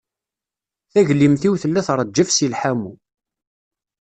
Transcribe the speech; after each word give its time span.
Taglimt-iw 0.91 1.53
tella 1.61 1.81
treǧǧef 1.87 2.29
seg 2.31 2.49
lḥamu. 2.53 2.93